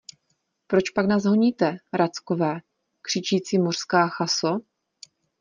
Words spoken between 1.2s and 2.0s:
honíte,